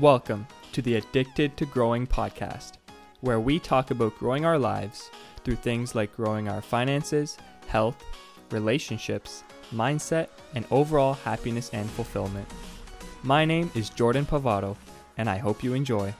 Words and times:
Welcome 0.00 0.46
to 0.72 0.80
the 0.80 0.94
Addicted 0.96 1.56
to 1.56 1.66
Growing 1.66 2.06
podcast, 2.06 2.72
where 3.20 3.40
we 3.40 3.58
talk 3.58 3.90
about 3.90 4.18
growing 4.18 4.44
our 4.44 4.58
lives 4.58 5.10
through 5.44 5.56
things 5.56 5.94
like 5.94 6.16
growing 6.16 6.48
our 6.48 6.62
finances, 6.62 7.36
health, 7.66 8.02
relationships, 8.50 9.44
mindset, 9.72 10.28
and 10.54 10.64
overall 10.70 11.14
happiness 11.14 11.68
and 11.72 11.90
fulfillment. 11.90 12.48
My 13.22 13.44
name 13.44 13.70
is 13.74 13.90
Jordan 13.90 14.24
Pavato, 14.24 14.76
and 15.18 15.28
I 15.28 15.36
hope 15.36 15.62
you 15.62 15.74
enjoy. 15.74 16.14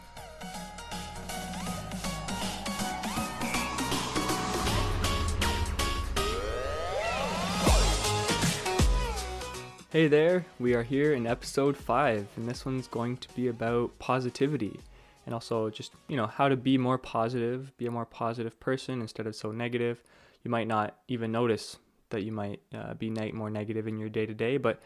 Hey 9.92 10.08
there, 10.08 10.46
we 10.58 10.72
are 10.72 10.82
here 10.82 11.12
in 11.12 11.26
episode 11.26 11.76
5, 11.76 12.26
and 12.36 12.48
this 12.48 12.64
one's 12.64 12.88
going 12.88 13.18
to 13.18 13.28
be 13.34 13.48
about 13.48 13.98
positivity 13.98 14.80
and 15.26 15.34
also 15.34 15.68
just, 15.68 15.92
you 16.08 16.16
know, 16.16 16.26
how 16.26 16.48
to 16.48 16.56
be 16.56 16.78
more 16.78 16.96
positive, 16.96 17.76
be 17.76 17.84
a 17.84 17.90
more 17.90 18.06
positive 18.06 18.58
person 18.58 19.02
instead 19.02 19.26
of 19.26 19.36
so 19.36 19.52
negative. 19.52 20.02
You 20.44 20.50
might 20.50 20.66
not 20.66 20.96
even 21.08 21.30
notice 21.30 21.76
that 22.08 22.22
you 22.22 22.32
might 22.32 22.62
uh, 22.74 22.94
be 22.94 23.10
ne- 23.10 23.32
more 23.32 23.50
negative 23.50 23.86
in 23.86 23.98
your 23.98 24.08
day 24.08 24.24
to 24.24 24.32
day, 24.32 24.56
but, 24.56 24.80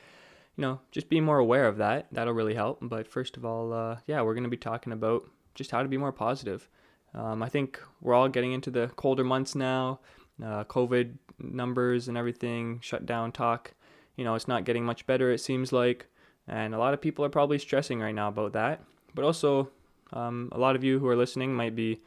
you 0.56 0.62
know, 0.62 0.80
just 0.90 1.08
be 1.08 1.20
more 1.20 1.38
aware 1.38 1.68
of 1.68 1.76
that. 1.76 2.08
That'll 2.10 2.34
really 2.34 2.56
help. 2.56 2.78
But 2.82 3.06
first 3.06 3.36
of 3.36 3.44
all, 3.44 3.72
uh, 3.72 3.98
yeah, 4.08 4.22
we're 4.22 4.34
going 4.34 4.42
to 4.42 4.50
be 4.50 4.56
talking 4.56 4.92
about 4.92 5.30
just 5.54 5.70
how 5.70 5.84
to 5.84 5.88
be 5.88 5.98
more 5.98 6.10
positive. 6.10 6.68
Um, 7.14 7.44
I 7.44 7.48
think 7.48 7.80
we're 8.00 8.14
all 8.14 8.28
getting 8.28 8.50
into 8.50 8.72
the 8.72 8.88
colder 8.96 9.22
months 9.22 9.54
now, 9.54 10.00
uh, 10.44 10.64
COVID 10.64 11.14
numbers 11.38 12.08
and 12.08 12.18
everything, 12.18 12.80
shut 12.82 13.06
down 13.06 13.30
talk 13.30 13.72
you 14.16 14.24
know, 14.24 14.34
it's 14.34 14.48
not 14.48 14.64
getting 14.64 14.84
much 14.84 15.06
better, 15.06 15.30
it 15.30 15.40
seems 15.40 15.72
like. 15.72 16.06
And 16.48 16.74
a 16.74 16.78
lot 16.78 16.94
of 16.94 17.00
people 17.00 17.24
are 17.24 17.30
probably 17.30 17.58
stressing 17.58 18.00
right 18.00 18.14
now 18.14 18.28
about 18.28 18.52
that. 18.52 18.82
But 19.14 19.24
also, 19.24 19.70
um, 20.12 20.48
a 20.52 20.58
lot 20.58 20.76
of 20.76 20.84
you 20.84 20.98
who 20.98 21.08
are 21.08 21.16
listening 21.16 21.54
might 21.54 21.74
be 21.74 22.00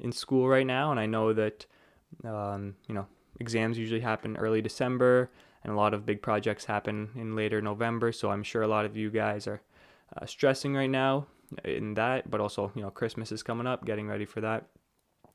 in 0.00 0.12
school 0.12 0.48
right 0.48 0.66
now. 0.66 0.90
And 0.90 1.00
I 1.00 1.06
know 1.06 1.32
that, 1.32 1.66
um, 2.24 2.76
you 2.88 2.94
know, 2.94 3.06
exams 3.40 3.78
usually 3.78 4.00
happen 4.00 4.36
early 4.36 4.62
December 4.62 5.30
and 5.64 5.72
a 5.72 5.76
lot 5.76 5.94
of 5.94 6.06
big 6.06 6.22
projects 6.22 6.64
happen 6.64 7.10
in 7.14 7.36
later 7.36 7.60
November. 7.60 8.12
So 8.12 8.30
I'm 8.30 8.42
sure 8.42 8.62
a 8.62 8.68
lot 8.68 8.84
of 8.84 8.96
you 8.96 9.10
guys 9.10 9.46
are 9.46 9.62
uh, 10.16 10.26
stressing 10.26 10.74
right 10.74 10.90
now 10.90 11.26
in 11.64 11.94
that. 11.94 12.30
But 12.30 12.40
also, 12.40 12.72
you 12.74 12.82
know, 12.82 12.90
Christmas 12.90 13.32
is 13.32 13.42
coming 13.42 13.66
up, 13.66 13.84
getting 13.84 14.08
ready 14.08 14.24
for 14.24 14.40
that. 14.40 14.66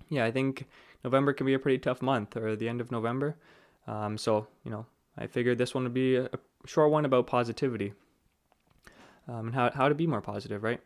Yeah, 0.10 0.26
I 0.26 0.32
think 0.32 0.68
November 1.04 1.34
can 1.34 1.46
be 1.46 1.54
a 1.54 1.60
pretty 1.60 1.80
tough 1.80 2.02
month 2.02 2.38
or 2.38 2.56
the 2.56 2.70
end 2.70 2.80
of 2.80 2.92
November. 2.92 3.36
Um, 3.88 4.18
so, 4.18 4.48
you 4.64 4.72
know, 4.72 4.86
I 5.18 5.28
figured 5.28 5.58
this 5.58 5.74
one 5.74 5.84
would 5.84 5.94
be 5.94 6.16
a 6.16 6.30
short 6.66 6.92
one 6.92 7.06
about 7.06 7.28
positivity 7.28 7.94
um, 9.28 9.48
and 9.48 9.56
how, 9.56 9.72
how 9.72 9.90
to 9.90 9.96
be 9.96 10.08
more 10.08 10.22
positive, 10.22 10.64
right? 10.64 10.80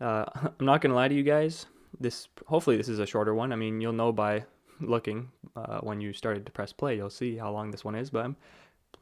Uh, 0.00 0.24
I'm 0.34 0.66
not 0.66 0.80
going 0.80 0.90
to 0.90 0.96
lie 0.96 1.08
to 1.08 1.14
you 1.14 1.22
guys. 1.22 1.66
This 1.98 2.28
hopefully 2.46 2.76
this 2.76 2.88
is 2.88 2.98
a 2.98 3.06
shorter 3.06 3.34
one. 3.34 3.52
I 3.52 3.56
mean, 3.56 3.80
you'll 3.80 3.92
know 3.92 4.12
by 4.12 4.44
looking 4.80 5.30
uh, 5.56 5.80
when 5.80 6.00
you 6.00 6.12
started 6.12 6.46
to 6.46 6.52
press 6.52 6.72
play. 6.72 6.96
You'll 6.96 7.10
see 7.10 7.36
how 7.36 7.50
long 7.50 7.70
this 7.70 7.84
one 7.84 7.94
is, 7.94 8.10
but 8.10 8.24
I'm, 8.24 8.36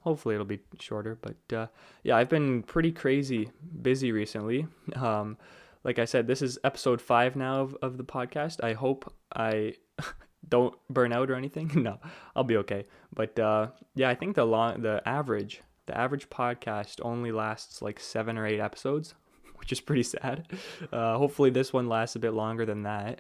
hopefully 0.01 0.35
it'll 0.35 0.47
be 0.47 0.61
shorter. 0.81 1.19
But 1.21 1.57
uh, 1.57 1.67
yeah, 2.03 2.17
I've 2.17 2.29
been 2.29 2.63
pretty 2.63 2.93
crazy 2.93 3.51
busy 3.83 4.13
recently. 4.13 4.67
Um, 4.97 5.37
like 5.85 6.01
I 6.01 6.07
said, 6.07 6.27
this 6.27 6.43
is 6.43 6.59
episode 6.65 7.01
five 7.01 7.37
now 7.37 7.61
of, 7.61 7.77
of 7.81 7.99
the 7.99 8.05
podcast. 8.05 8.63
I 8.65 8.73
hope 8.73 9.15
I 9.35 9.75
don't 10.47 10.75
burn 10.91 11.13
out 11.13 11.31
or 11.31 11.35
anything. 11.35 11.71
no, 11.83 11.99
I'll 12.37 12.45
be 12.45 12.57
okay. 12.59 12.85
But 13.15 13.39
uh, 13.39 13.69
yeah, 13.95 14.09
I 14.09 14.15
think 14.15 14.37
the 14.37 14.45
long 14.45 14.83
the 14.83 15.03
average 15.07 15.63
the 15.87 15.97
average 15.97 16.29
podcast 16.29 17.01
only 17.03 17.33
lasts 17.33 17.81
like 17.81 17.99
seven 17.99 18.37
or 18.37 18.47
eight 18.47 18.61
episodes, 18.61 19.15
which 19.57 19.73
is 19.73 19.81
pretty 19.81 20.03
sad. 20.03 20.47
Uh, 20.91 21.19
hopefully 21.19 21.51
this 21.51 21.73
one 21.73 21.89
lasts 21.89 22.17
a 22.17 22.19
bit 22.19 22.33
longer 22.33 22.65
than 22.65 22.83
that. 22.85 23.19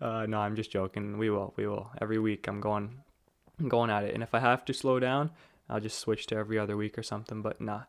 uh, 0.00 0.24
no, 0.26 0.38
I'm 0.38 0.56
just 0.56 0.70
joking. 0.70 1.18
We 1.18 1.28
will, 1.28 1.52
we 1.56 1.66
will. 1.66 1.90
Every 2.00 2.18
week 2.18 2.46
I'm 2.46 2.60
going, 2.60 3.00
I'm 3.58 3.68
going 3.68 3.90
at 3.90 4.04
it. 4.04 4.14
And 4.14 4.22
if 4.22 4.34
I 4.34 4.38
have 4.38 4.64
to 4.64 4.72
slow 4.72 4.98
down, 4.98 5.30
I'll 5.68 5.80
just 5.80 5.98
switch 5.98 6.26
to 6.28 6.36
every 6.36 6.58
other 6.58 6.76
week 6.76 6.96
or 6.96 7.02
something. 7.02 7.42
But 7.42 7.60
nah, 7.60 7.82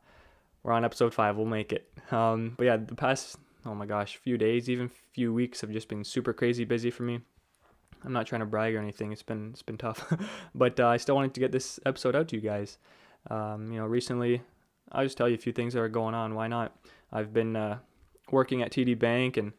we're 0.62 0.73
on 0.73 0.84
episode 0.84 1.13
five. 1.13 1.38
We'll 1.38 1.46
make 1.46 1.72
it. 1.72 1.88
Um, 2.12 2.56
but 2.58 2.66
yeah, 2.66 2.78
the 2.78 2.96
past 2.96 3.38
oh 3.66 3.75
my 3.75 3.85
gosh, 3.85 4.18
few 4.18 4.38
days, 4.38 4.69
even 4.69 4.90
few 5.13 5.34
weeks 5.34 5.62
have 5.62 5.72
just 5.72 5.88
been 5.88 6.03
super 6.03 6.34
crazy 6.34 6.66
busy 6.66 6.91
for 6.91 7.03
me. 7.03 7.22
I'm 8.03 8.13
not 8.13 8.28
trying 8.28 8.41
to 8.41 8.45
brag 8.45 8.75
or 8.75 8.79
anything. 8.79 9.12
It's 9.12 9.23
been 9.23 9.51
it's 9.51 9.62
been 9.62 9.78
tough, 9.78 10.12
but 10.56 10.79
uh, 10.79 10.88
I 10.88 10.97
still 10.97 11.16
wanted 11.16 11.34
to 11.35 11.39
get 11.39 11.51
this 11.51 11.79
episode 11.85 12.16
out 12.16 12.28
to 12.29 12.35
you 12.35 12.41
guys. 12.41 12.78
Um, 13.29 13.72
you 13.72 13.79
know, 13.79 13.85
recently 13.85 14.41
I'll 14.91 15.03
just 15.06 15.17
tell 15.17 15.29
you 15.29 15.35
a 15.35 15.39
few 15.39 15.53
things 15.53 15.73
that 15.73 15.81
are 15.81 15.89
going 15.89 16.16
on. 16.16 16.35
Why 16.35 16.47
not? 16.47 16.75
I've 17.11 17.34
been 17.34 17.56
uh, 17.56 17.79
working 18.31 18.61
at 18.61 18.72
TD 18.72 18.97
Bank, 18.97 19.38
and 19.38 19.53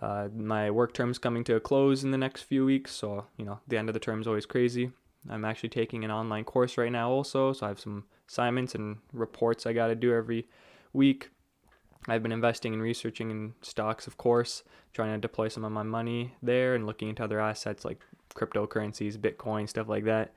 uh, 0.00 0.28
my 0.34 0.70
work 0.70 0.92
term's 0.92 1.18
coming 1.18 1.44
to 1.44 1.56
a 1.56 1.60
close 1.60 2.04
in 2.04 2.10
the 2.10 2.18
next 2.18 2.42
few 2.42 2.64
weeks. 2.64 2.92
So 2.92 3.26
you 3.36 3.44
know, 3.44 3.60
the 3.68 3.78
end 3.78 3.88
of 3.88 3.94
the 3.94 4.00
term 4.00 4.20
is 4.20 4.26
always 4.26 4.46
crazy. 4.46 4.90
I'm 5.28 5.44
actually 5.44 5.68
taking 5.68 6.04
an 6.04 6.10
online 6.10 6.44
course 6.44 6.78
right 6.78 6.92
now, 6.92 7.10
also. 7.10 7.52
So 7.52 7.66
I 7.66 7.68
have 7.68 7.80
some 7.80 8.04
assignments 8.28 8.74
and 8.74 8.98
reports 9.12 9.66
I 9.66 9.72
got 9.72 9.88
to 9.88 9.94
do 9.94 10.14
every 10.14 10.48
week. 10.92 11.30
I've 12.08 12.22
been 12.22 12.32
investing 12.32 12.72
and 12.72 12.82
researching 12.82 13.30
in 13.30 13.54
stocks, 13.62 14.06
of 14.06 14.16
course, 14.16 14.62
trying 14.92 15.12
to 15.12 15.18
deploy 15.18 15.48
some 15.48 15.64
of 15.64 15.72
my 15.72 15.82
money 15.82 16.34
there 16.42 16.74
and 16.74 16.86
looking 16.86 17.08
into 17.08 17.22
other 17.22 17.40
assets 17.40 17.84
like 17.84 18.04
cryptocurrencies, 18.34 19.18
Bitcoin, 19.18 19.68
stuff 19.68 19.88
like 19.88 20.04
that. 20.04 20.32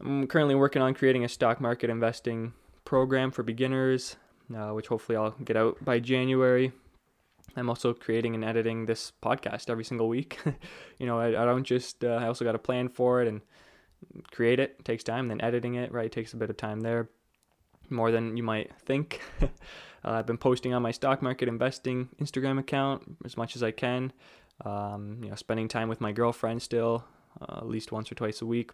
I'm 0.00 0.26
currently 0.26 0.54
working 0.54 0.82
on 0.82 0.94
creating 0.94 1.24
a 1.24 1.28
stock 1.28 1.60
market 1.60 1.90
investing 1.90 2.52
program 2.84 3.30
for 3.30 3.42
beginners, 3.42 4.16
uh, 4.54 4.70
which 4.70 4.88
hopefully 4.88 5.16
I'll 5.16 5.30
get 5.30 5.56
out 5.56 5.82
by 5.84 6.00
January. 6.00 6.72
I'm 7.56 7.68
also 7.68 7.94
creating 7.94 8.34
and 8.34 8.44
editing 8.44 8.86
this 8.86 9.12
podcast 9.22 9.70
every 9.70 9.84
single 9.84 10.08
week. 10.08 10.38
you 10.98 11.06
know, 11.06 11.20
I, 11.20 11.28
I 11.28 11.44
don't 11.44 11.64
just, 11.64 12.04
uh, 12.04 12.18
I 12.20 12.26
also 12.26 12.44
got 12.44 12.56
a 12.56 12.58
plan 12.58 12.88
for 12.88 13.22
it 13.22 13.28
and 13.28 13.40
create 14.32 14.58
it. 14.58 14.76
it 14.78 14.84
takes 14.84 15.04
time. 15.04 15.28
Then 15.28 15.40
editing 15.40 15.76
it, 15.76 15.92
right, 15.92 16.10
takes 16.10 16.32
a 16.32 16.36
bit 16.36 16.50
of 16.50 16.56
time 16.56 16.80
there, 16.80 17.08
more 17.90 18.10
than 18.10 18.36
you 18.36 18.42
might 18.42 18.72
think. 18.80 19.20
Uh, 20.04 20.12
I've 20.12 20.26
been 20.26 20.38
posting 20.38 20.74
on 20.74 20.82
my 20.82 20.90
stock 20.90 21.22
market 21.22 21.48
investing 21.48 22.08
Instagram 22.20 22.58
account 22.58 23.02
as 23.24 23.36
much 23.36 23.56
as 23.56 23.62
I 23.62 23.70
can. 23.70 24.12
Um, 24.64 25.20
you 25.22 25.30
know, 25.30 25.34
spending 25.34 25.66
time 25.66 25.88
with 25.88 26.00
my 26.00 26.12
girlfriend 26.12 26.62
still, 26.62 27.04
uh, 27.40 27.56
at 27.58 27.66
least 27.66 27.90
once 27.90 28.12
or 28.12 28.14
twice 28.14 28.42
a 28.42 28.46
week. 28.46 28.70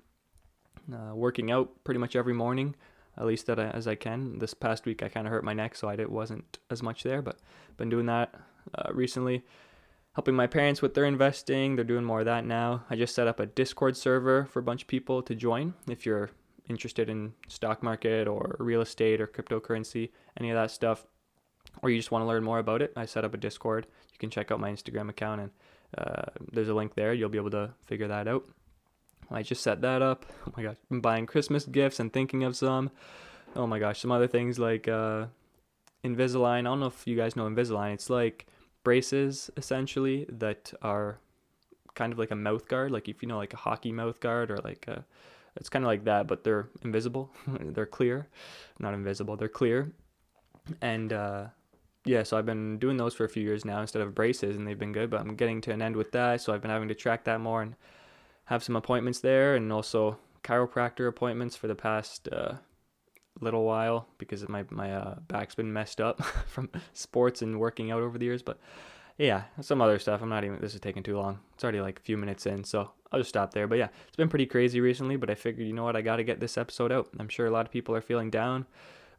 Uh, 0.92 1.14
working 1.14 1.50
out 1.50 1.70
pretty 1.84 2.00
much 2.00 2.16
every 2.16 2.34
morning, 2.34 2.74
at 3.16 3.26
least 3.26 3.46
that 3.46 3.60
I, 3.60 3.70
as 3.70 3.86
I 3.86 3.94
can. 3.94 4.38
This 4.38 4.54
past 4.54 4.86
week 4.86 5.02
I 5.02 5.08
kind 5.08 5.26
of 5.26 5.32
hurt 5.32 5.44
my 5.44 5.52
neck, 5.52 5.76
so 5.76 5.88
I 5.88 5.96
did, 5.96 6.08
wasn't 6.08 6.58
as 6.70 6.82
much 6.82 7.02
there, 7.02 7.22
but 7.22 7.38
been 7.76 7.88
doing 7.88 8.06
that 8.06 8.34
uh, 8.74 8.90
recently. 8.92 9.44
Helping 10.14 10.34
my 10.34 10.48
parents 10.48 10.82
with 10.82 10.94
their 10.94 11.04
investing, 11.04 11.76
they're 11.76 11.84
doing 11.84 12.04
more 12.04 12.20
of 12.20 12.26
that 12.26 12.44
now. 12.44 12.84
I 12.90 12.96
just 12.96 13.14
set 13.14 13.28
up 13.28 13.38
a 13.38 13.46
Discord 13.46 13.96
server 13.96 14.46
for 14.46 14.58
a 14.58 14.62
bunch 14.62 14.82
of 14.82 14.88
people 14.88 15.22
to 15.22 15.34
join 15.36 15.74
if 15.88 16.04
you're 16.04 16.30
interested 16.69 17.08
in 17.08 17.32
stock 17.48 17.82
market 17.82 18.26
or 18.26 18.56
real 18.58 18.80
estate 18.80 19.20
or 19.20 19.26
cryptocurrency, 19.26 20.10
any 20.38 20.50
of 20.50 20.56
that 20.56 20.70
stuff 20.70 21.06
or 21.82 21.91
you 21.91 21.97
just 21.97 22.10
want 22.10 22.22
to 22.22 22.26
learn 22.26 22.44
more 22.44 22.58
about 22.58 22.82
it, 22.82 22.92
I 22.97 23.06
set 23.06 23.25
up 23.25 23.34
a 23.34 23.36
Discord. 23.36 23.86
You 24.12 24.19
can 24.19 24.31
check 24.31 24.50
out 24.50 24.60
my 24.60 24.70
Instagram 24.70 25.08
account, 25.08 25.41
and 25.41 25.50
uh, 25.97 26.22
there's 26.53 26.69
a 26.69 26.75
link 26.75 26.94
there. 26.94 27.12
You'll 27.14 27.28
be 27.28 27.38
able 27.38 27.50
to 27.50 27.70
figure 27.86 28.08
that 28.08 28.28
out. 28.28 28.44
I 29.31 29.42
just 29.42 29.62
set 29.62 29.81
that 29.82 30.03
up. 30.03 30.26
Oh 30.47 30.53
my 30.56 30.62
gosh, 30.62 30.76
I'm 30.91 31.00
buying 31.00 31.26
Christmas 31.26 31.64
gifts 31.64 32.00
and 32.00 32.12
thinking 32.12 32.44
of 32.44 32.56
some. 32.56 32.91
Oh 33.54 33.66
my 33.66 33.78
gosh, 33.78 34.00
some 34.00 34.10
other 34.10 34.26
things 34.26 34.58
like 34.58 34.88
uh, 34.88 35.26
Invisalign. 36.04 36.60
I 36.60 36.62
don't 36.62 36.81
know 36.81 36.86
if 36.86 37.06
you 37.06 37.16
guys 37.16 37.36
know 37.36 37.48
Invisalign. 37.48 37.94
It's 37.94 38.10
like 38.10 38.47
braces 38.82 39.50
essentially 39.56 40.26
that 40.28 40.72
are 40.82 41.19
kind 41.94 42.12
of 42.12 42.19
like 42.19 42.31
a 42.31 42.37
mouth 42.37 42.66
guard, 42.69 42.91
like 42.91 43.08
if 43.08 43.22
you 43.22 43.28
know 43.28 43.37
like 43.37 43.52
a 43.52 43.58
hockey 43.58 43.92
mouth 43.92 44.20
guard 44.20 44.50
or 44.50 44.56
like 44.58 44.87
a, 44.88 45.04
it's 45.56 45.69
kind 45.69 45.84
of 45.84 45.87
like 45.87 46.04
that, 46.04 46.26
but 46.26 46.44
they're 46.44 46.69
invisible. 46.82 47.31
they're 47.60 47.87
clear, 47.87 48.28
not 48.78 48.94
invisible. 48.94 49.37
They're 49.37 49.48
clear, 49.48 49.92
and 50.81 51.12
uh, 51.12 51.47
yeah, 52.05 52.22
so 52.22 52.38
I've 52.38 52.47
been 52.47 52.78
doing 52.78 52.97
those 52.97 53.15
for 53.15 53.25
a 53.25 53.29
few 53.29 53.43
years 53.43 53.64
now 53.64 53.81
instead 53.81 54.02
of 54.02 54.14
braces, 54.14 54.56
and 54.56 54.67
they've 54.67 54.79
been 54.79 54.93
good. 54.93 55.11
But 55.11 55.20
I'm 55.20 55.37
getting 55.37 55.61
to 55.62 55.73
an 55.73 55.82
end 55.82 55.97
with 55.97 56.12
that, 56.12 56.41
so 56.41 56.55
I've 56.55 56.62
been 56.62 56.70
having 56.70 56.88
to 56.88 56.94
track 56.94 57.25
that 57.25 57.41
more 57.41 57.62
and 57.62 57.75
have 58.47 58.62
some 58.62 58.76
appointments 58.76 59.20
there, 59.20 59.55
and 59.55 59.73
also 59.73 60.19
chiropractor 60.43 61.06
appointments 61.06 61.56
for 61.56 61.69
the 61.69 61.75
past 61.75 62.29
uh, 62.32 62.55
little 63.41 63.64
while 63.64 64.08
because 64.19 64.49
my 64.49 64.64
my 64.70 64.94
uh, 64.94 65.14
back's 65.29 65.55
been 65.55 65.73
messed 65.73 66.00
up 66.00 66.23
from 66.47 66.70
sports 66.94 67.43
and 67.43 67.61
working 67.61 67.91
out 67.91 68.03
over 68.03 68.17
the 68.17 68.25
years. 68.25 68.43
But 68.43 68.58
yeah, 69.19 69.43
some 69.61 69.82
other 69.82 69.99
stuff. 69.99 70.23
I'm 70.23 70.31
not 70.31 70.44
even. 70.44 70.58
This 70.61 70.75
is 70.75 70.81
taking 70.81 71.03
too 71.03 71.19
long. 71.19 71.41
It's 71.55 71.62
already 71.62 71.82
like 71.82 71.99
a 71.99 72.03
few 72.03 72.17
minutes 72.17 72.46
in, 72.46 72.64
so 72.64 72.91
I'll 73.12 73.20
just 73.20 73.29
stop 73.29 73.53
there. 73.53 73.67
But 73.67 73.76
yeah, 73.79 73.88
it's 74.08 74.17
been 74.17 74.31
pretty 74.31 74.46
crazy 74.46 74.81
recently. 74.81 75.17
But 75.17 75.29
I 75.29 75.35
figured, 75.35 75.67
you 75.67 75.75
know 75.75 75.85
what, 75.85 75.96
I 75.96 76.00
got 76.00 76.17
to 76.17 76.25
get 76.25 76.41
this 76.41 76.56
episode 76.56 76.93
out. 76.93 77.08
I'm 77.19 77.29
sure 77.29 77.46
a 77.46 77.50
lot 77.50 77.67
of 77.67 77.73
people 77.73 77.94
are 77.94 78.00
feeling 78.00 78.31
down, 78.31 78.64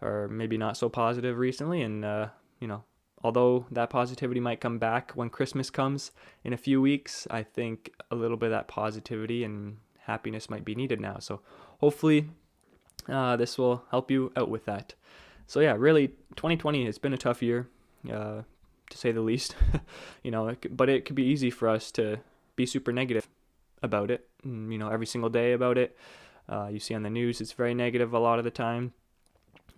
or 0.01 0.27
maybe 0.27 0.57
not 0.57 0.77
so 0.77 0.89
positive 0.89 1.37
recently, 1.37 1.83
and 1.83 2.03
uh, 2.03 2.27
you 2.61 2.67
know, 2.67 2.85
although 3.21 3.65
that 3.71 3.89
positivity 3.89 4.39
might 4.39 4.61
come 4.61 4.79
back 4.79 5.11
when 5.11 5.29
Christmas 5.29 5.69
comes 5.69 6.11
in 6.45 6.53
a 6.53 6.57
few 6.57 6.81
weeks, 6.81 7.27
I 7.29 7.43
think 7.43 7.91
a 8.09 8.15
little 8.15 8.37
bit 8.37 8.47
of 8.47 8.51
that 8.51 8.69
positivity 8.69 9.43
and 9.43 9.77
happiness 9.99 10.49
might 10.49 10.63
be 10.63 10.75
needed 10.75 11.01
now. 11.01 11.17
So 11.19 11.41
hopefully, 11.79 12.29
uh, 13.09 13.35
this 13.35 13.57
will 13.57 13.83
help 13.91 14.09
you 14.09 14.31
out 14.37 14.49
with 14.49 14.63
that. 14.65 14.93
So 15.47 15.59
yeah, 15.59 15.75
really, 15.77 16.07
2020 16.37 16.85
has 16.85 16.97
been 16.97 17.13
a 17.13 17.17
tough 17.17 17.43
year. 17.43 17.67
Uh, 18.09 18.43
to 18.91 18.97
say 18.97 19.11
the 19.11 19.21
least. 19.21 19.55
you 20.23 20.29
know, 20.29 20.49
it, 20.49 20.77
but 20.77 20.87
it 20.89 21.05
could 21.05 21.15
be 21.15 21.23
easy 21.23 21.49
for 21.49 21.67
us 21.67 21.91
to 21.93 22.19
be 22.55 22.65
super 22.65 22.91
negative 22.91 23.27
about 23.81 24.11
it. 24.11 24.29
You 24.43 24.77
know, 24.77 24.89
every 24.89 25.07
single 25.07 25.29
day 25.29 25.53
about 25.53 25.77
it. 25.77 25.97
Uh, 26.47 26.67
you 26.71 26.79
see 26.79 26.93
on 26.93 27.03
the 27.03 27.09
news, 27.09 27.41
it's 27.41 27.53
very 27.53 27.73
negative 27.73 28.13
a 28.13 28.19
lot 28.19 28.37
of 28.37 28.45
the 28.45 28.51
time. 28.51 28.93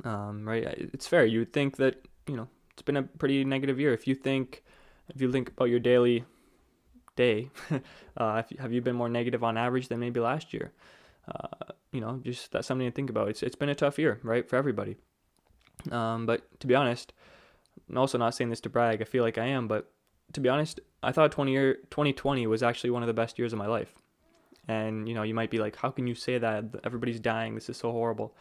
Um, 0.04 0.48
right? 0.48 0.64
It's 0.64 1.08
fair. 1.08 1.26
You 1.26 1.40
would 1.40 1.54
think 1.54 1.78
that 1.78 2.06
you 2.28 2.36
know 2.36 2.48
it's 2.74 2.82
been 2.82 2.98
a 2.98 3.04
pretty 3.04 3.44
negative 3.46 3.80
year. 3.80 3.94
If 3.94 4.08
you 4.08 4.16
think, 4.16 4.64
if 5.14 5.22
you 5.22 5.32
think 5.32 5.50
about 5.50 5.66
your 5.66 5.80
daily 5.80 6.26
day, 7.16 7.50
uh, 8.18 8.44
have 8.60 8.74
you 8.74 8.82
been 8.82 8.96
more 8.96 9.10
negative 9.10 9.44
on 9.44 9.58
average 9.58 9.88
than 9.88 10.00
maybe 10.00 10.20
last 10.20 10.54
year? 10.54 10.74
Uh, 11.28 11.74
you 11.92 12.02
know, 12.02 12.20
just 12.24 12.52
that's 12.52 12.68
something 12.68 12.88
to 12.88 12.92
think 12.92 13.10
about. 13.10 13.30
It's 13.30 13.44
it's 13.44 13.56
been 13.56 13.70
a 13.70 13.76
tough 13.76 13.98
year, 14.00 14.20
right, 14.24 14.48
for 14.48 14.56
everybody. 14.56 14.98
Um, 15.92 16.26
but 16.26 16.60
to 16.60 16.68
be 16.68 16.76
honest, 16.76 17.14
I'm 17.90 17.98
also 17.98 18.18
not 18.18 18.34
saying 18.34 18.50
this 18.50 18.62
to 18.62 18.70
brag. 18.70 19.02
I 19.02 19.06
feel 19.06 19.24
like 19.24 19.38
I 19.38 19.46
am, 19.46 19.68
but 19.68 19.92
to 20.34 20.42
be 20.42 20.50
honest, 20.50 20.80
I 21.02 21.12
thought 21.12 21.32
20 21.32 21.52
year 21.52 21.76
2020 21.92 22.48
was 22.48 22.64
actually 22.64 22.90
one 22.90 23.04
of 23.04 23.08
the 23.08 23.14
best 23.14 23.38
years 23.38 23.54
of 23.54 23.60
my 23.60 23.68
life. 23.68 23.94
And 24.68 25.08
you 25.08 25.14
know, 25.14 25.24
you 25.24 25.34
might 25.34 25.52
be 25.52 25.60
like, 25.60 25.76
"How 25.76 25.92
can 25.92 26.08
you 26.08 26.16
say 26.16 26.38
that? 26.38 26.66
Everybody's 26.84 27.20
dying. 27.20 27.56
This 27.56 27.70
is 27.70 27.78
so 27.78 27.92
horrible." 27.92 28.36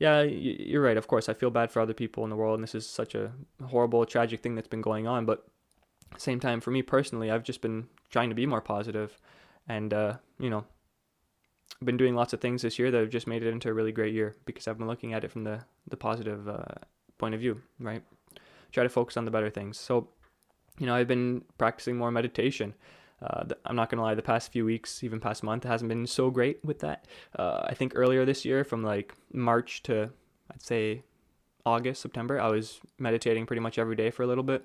Yeah, 0.00 0.22
you're 0.22 0.82
right. 0.82 0.96
Of 0.96 1.08
course, 1.08 1.28
I 1.28 1.34
feel 1.34 1.50
bad 1.50 1.70
for 1.70 1.80
other 1.80 1.92
people 1.92 2.24
in 2.24 2.30
the 2.30 2.36
world, 2.36 2.54
and 2.54 2.62
this 2.62 2.74
is 2.74 2.88
such 2.88 3.14
a 3.14 3.32
horrible, 3.66 4.04
tragic 4.06 4.40
thing 4.40 4.54
that's 4.54 4.66
been 4.66 4.80
going 4.80 5.06
on. 5.06 5.26
But 5.26 5.46
same 6.16 6.40
time, 6.40 6.62
for 6.62 6.70
me 6.70 6.80
personally, 6.80 7.30
I've 7.30 7.42
just 7.42 7.60
been 7.60 7.86
trying 8.10 8.30
to 8.30 8.34
be 8.34 8.46
more 8.46 8.62
positive, 8.62 9.18
and 9.68 9.92
uh, 9.92 10.14
you 10.38 10.48
know, 10.48 10.64
been 11.84 11.98
doing 11.98 12.14
lots 12.14 12.32
of 12.32 12.40
things 12.40 12.62
this 12.62 12.78
year 12.78 12.90
that 12.90 12.98
have 12.98 13.10
just 13.10 13.26
made 13.26 13.42
it 13.42 13.50
into 13.50 13.68
a 13.68 13.74
really 13.74 13.92
great 13.92 14.14
year 14.14 14.36
because 14.46 14.66
I've 14.66 14.78
been 14.78 14.86
looking 14.86 15.12
at 15.12 15.22
it 15.22 15.30
from 15.30 15.44
the 15.44 15.60
the 15.86 15.98
positive 15.98 16.48
uh, 16.48 16.80
point 17.18 17.34
of 17.34 17.40
view, 17.40 17.60
right? 17.78 18.02
Try 18.72 18.82
to 18.84 18.88
focus 18.88 19.18
on 19.18 19.26
the 19.26 19.30
better 19.30 19.50
things. 19.50 19.78
So, 19.78 20.08
you 20.78 20.86
know, 20.86 20.94
I've 20.94 21.08
been 21.08 21.44
practicing 21.58 21.98
more 21.98 22.10
meditation. 22.10 22.72
Uh, 23.22 23.44
I'm 23.66 23.76
not 23.76 23.90
gonna 23.90 24.02
lie, 24.02 24.14
the 24.14 24.22
past 24.22 24.50
few 24.50 24.64
weeks, 24.64 25.04
even 25.04 25.20
past 25.20 25.42
month, 25.42 25.64
hasn't 25.64 25.88
been 25.88 26.06
so 26.06 26.30
great 26.30 26.64
with 26.64 26.80
that. 26.80 27.06
Uh, 27.38 27.62
I 27.64 27.74
think 27.74 27.92
earlier 27.94 28.24
this 28.24 28.44
year, 28.44 28.64
from 28.64 28.82
like 28.82 29.14
March 29.32 29.82
to 29.84 30.10
I'd 30.50 30.62
say 30.62 31.02
August, 31.66 32.02
September, 32.02 32.40
I 32.40 32.48
was 32.48 32.80
meditating 32.98 33.46
pretty 33.46 33.60
much 33.60 33.78
every 33.78 33.96
day 33.96 34.10
for 34.10 34.22
a 34.22 34.26
little 34.26 34.44
bit, 34.44 34.64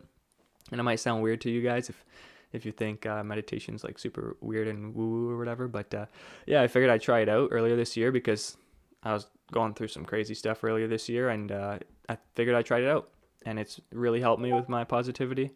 and 0.71 0.79
it 0.79 0.83
might 0.83 0.99
sound 0.99 1.21
weird 1.21 1.41
to 1.41 1.51
you 1.51 1.61
guys 1.61 1.89
if 1.89 2.05
if 2.53 2.65
you 2.65 2.71
think 2.71 3.05
uh, 3.05 3.23
meditation's 3.23 3.83
like 3.83 3.99
super 3.99 4.37
weird 4.39 4.67
and 4.67 4.95
woo 4.95 5.09
woo 5.09 5.29
or 5.29 5.37
whatever. 5.37 5.67
But 5.67 5.93
uh, 5.93 6.05
yeah, 6.45 6.61
I 6.61 6.67
figured 6.67 6.89
I'd 6.89 7.01
try 7.01 7.19
it 7.19 7.29
out 7.29 7.49
earlier 7.51 7.75
this 7.75 7.97
year 7.97 8.11
because 8.11 8.55
I 9.03 9.13
was 9.13 9.27
going 9.51 9.73
through 9.73 9.89
some 9.89 10.05
crazy 10.05 10.33
stuff 10.33 10.63
earlier 10.63 10.87
this 10.87 11.09
year, 11.09 11.29
and 11.29 11.51
uh, 11.51 11.79
I 12.07 12.17
figured 12.35 12.55
I'd 12.55 12.65
try 12.65 12.79
it 12.79 12.87
out, 12.87 13.09
and 13.45 13.59
it's 13.59 13.81
really 13.91 14.21
helped 14.21 14.41
me 14.41 14.53
with 14.53 14.69
my 14.69 14.83
positivity 14.83 15.51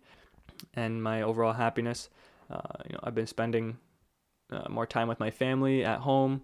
and 0.73 1.01
my 1.01 1.21
overall 1.21 1.53
happiness. 1.53 2.09
Uh, 2.49 2.83
you 2.87 2.93
know, 2.93 2.99
I've 3.03 3.15
been 3.15 3.27
spending 3.27 3.77
uh, 4.51 4.67
more 4.69 4.85
time 4.85 5.07
with 5.07 5.19
my 5.19 5.31
family 5.31 5.83
at 5.85 5.99
home. 5.99 6.43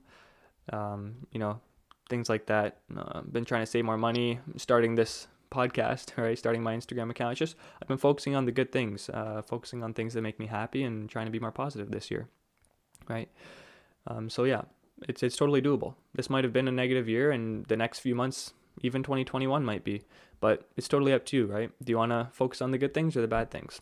Um, 0.71 1.27
you 1.31 1.39
know, 1.39 1.59
things 2.09 2.29
like 2.29 2.47
that. 2.47 2.77
Uh, 2.95 3.21
been 3.21 3.45
trying 3.45 3.61
to 3.61 3.65
save 3.65 3.85
more 3.85 3.97
money, 3.97 4.39
starting 4.57 4.95
this 4.95 5.27
podcast, 5.51 6.17
right? 6.21 6.37
Starting 6.37 6.63
my 6.63 6.75
Instagram 6.75 7.09
account. 7.09 7.33
It's 7.33 7.39
just 7.39 7.55
I've 7.81 7.87
been 7.87 7.97
focusing 7.97 8.35
on 8.35 8.45
the 8.45 8.51
good 8.51 8.71
things, 8.71 9.09
uh, 9.09 9.41
focusing 9.41 9.83
on 9.83 9.93
things 9.93 10.13
that 10.13 10.21
make 10.21 10.39
me 10.39 10.47
happy, 10.47 10.83
and 10.83 11.09
trying 11.09 11.25
to 11.25 11.31
be 11.31 11.39
more 11.39 11.51
positive 11.51 11.91
this 11.91 12.11
year, 12.11 12.27
right? 13.07 13.29
Um, 14.07 14.29
so 14.29 14.43
yeah, 14.43 14.63
it's 15.07 15.23
it's 15.23 15.35
totally 15.35 15.61
doable. 15.61 15.95
This 16.13 16.29
might 16.29 16.43
have 16.43 16.53
been 16.53 16.67
a 16.67 16.71
negative 16.71 17.09
year, 17.09 17.31
and 17.31 17.65
the 17.65 17.77
next 17.77 17.99
few 17.99 18.15
months, 18.15 18.53
even 18.81 19.03
2021 19.03 19.63
might 19.63 19.83
be, 19.83 20.03
but 20.39 20.67
it's 20.77 20.87
totally 20.87 21.13
up 21.13 21.25
to 21.27 21.37
you, 21.37 21.45
right? 21.45 21.71
Do 21.83 21.91
you 21.91 21.97
want 21.97 22.11
to 22.11 22.29
focus 22.31 22.61
on 22.61 22.71
the 22.71 22.77
good 22.77 22.93
things 22.93 23.15
or 23.17 23.21
the 23.21 23.27
bad 23.27 23.51
things? 23.51 23.81